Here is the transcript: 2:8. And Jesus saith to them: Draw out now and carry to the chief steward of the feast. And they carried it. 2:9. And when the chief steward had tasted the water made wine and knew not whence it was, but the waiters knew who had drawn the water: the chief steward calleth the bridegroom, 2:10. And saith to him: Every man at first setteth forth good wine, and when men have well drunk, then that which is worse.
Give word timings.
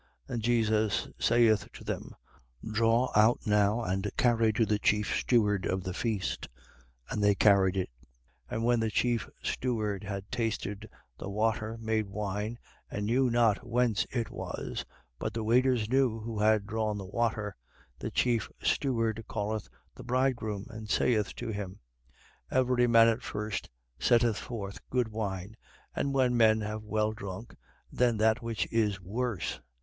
2:8. 0.29 0.33
And 0.33 0.41
Jesus 0.41 1.07
saith 1.19 1.71
to 1.73 1.83
them: 1.83 2.15
Draw 2.73 3.11
out 3.15 3.39
now 3.45 3.83
and 3.83 4.09
carry 4.17 4.51
to 4.53 4.65
the 4.65 4.79
chief 4.79 5.15
steward 5.15 5.67
of 5.67 5.83
the 5.83 5.93
feast. 5.93 6.47
And 7.11 7.23
they 7.23 7.35
carried 7.35 7.77
it. 7.77 7.91
2:9. 8.49 8.53
And 8.55 8.63
when 8.63 8.79
the 8.79 8.89
chief 8.89 9.29
steward 9.43 10.03
had 10.03 10.31
tasted 10.31 10.89
the 11.19 11.29
water 11.29 11.77
made 11.79 12.07
wine 12.07 12.57
and 12.89 13.05
knew 13.05 13.29
not 13.29 13.59
whence 13.63 14.07
it 14.09 14.31
was, 14.31 14.83
but 15.19 15.35
the 15.35 15.43
waiters 15.43 15.87
knew 15.87 16.19
who 16.19 16.39
had 16.39 16.65
drawn 16.65 16.97
the 16.97 17.05
water: 17.05 17.55
the 17.99 18.09
chief 18.09 18.49
steward 18.59 19.23
calleth 19.31 19.69
the 19.93 20.03
bridegroom, 20.03 20.65
2:10. 20.71 20.75
And 20.75 20.89
saith 20.89 21.35
to 21.35 21.49
him: 21.49 21.79
Every 22.49 22.87
man 22.87 23.07
at 23.07 23.21
first 23.21 23.69
setteth 23.99 24.37
forth 24.39 24.79
good 24.89 25.09
wine, 25.09 25.55
and 25.95 26.11
when 26.11 26.35
men 26.35 26.61
have 26.61 26.81
well 26.81 27.11
drunk, 27.11 27.55
then 27.91 28.17
that 28.17 28.41
which 28.41 28.67
is 28.71 28.99
worse. 28.99 29.59